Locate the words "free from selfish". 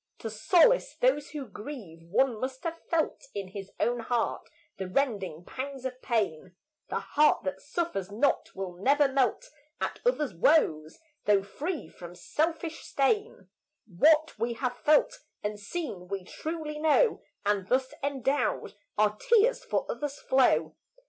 11.43-12.83